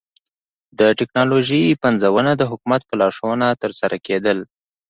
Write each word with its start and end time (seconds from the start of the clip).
د 0.79 0.81
ټکنالوژۍ 0.99 1.63
پنځونه 1.83 2.31
د 2.35 2.41
حکومت 2.51 2.81
په 2.89 2.93
لارښوونه 2.99 3.47
ترسره 3.63 3.97
کېدل 4.07 4.37